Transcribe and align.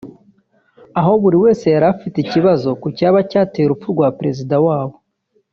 aho 0.99 1.11
buri 1.21 1.37
wese 1.43 1.65
yari 1.73 1.85
afite 1.95 2.17
ikibazo 2.19 2.69
ku 2.81 2.87
cyaba 2.97 3.19
cyateye 3.29 3.65
urupfu 3.65 3.87
rwa 3.95 4.07
Perezida 4.17 4.55
wabo 4.65 4.95